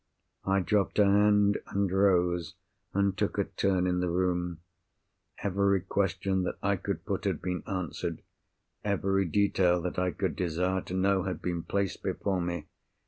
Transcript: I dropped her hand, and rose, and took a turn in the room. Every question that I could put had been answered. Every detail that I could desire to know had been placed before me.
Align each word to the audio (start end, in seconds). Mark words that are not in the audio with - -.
I 0.45 0.61
dropped 0.61 0.97
her 0.97 1.05
hand, 1.05 1.59
and 1.67 1.91
rose, 1.91 2.55
and 2.91 3.15
took 3.15 3.37
a 3.37 3.43
turn 3.43 3.85
in 3.85 3.99
the 3.99 4.09
room. 4.09 4.61
Every 5.43 5.79
question 5.81 6.41
that 6.41 6.57
I 6.63 6.75
could 6.77 7.05
put 7.05 7.25
had 7.25 7.39
been 7.39 7.61
answered. 7.67 8.23
Every 8.83 9.25
detail 9.25 9.79
that 9.83 9.99
I 9.99 10.09
could 10.09 10.35
desire 10.35 10.81
to 10.81 10.95
know 10.95 11.21
had 11.25 11.39
been 11.39 11.61
placed 11.61 12.01
before 12.01 12.41
me. 12.41 12.65